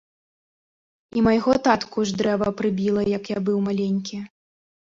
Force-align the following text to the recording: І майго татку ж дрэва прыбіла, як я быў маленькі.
І 1.19 1.23
майго 1.27 1.51
татку 1.69 2.07
ж 2.13 2.17
дрэва 2.21 2.49
прыбіла, 2.63 3.01
як 3.17 3.23
я 3.37 3.47
быў 3.51 3.57
маленькі. 3.67 4.17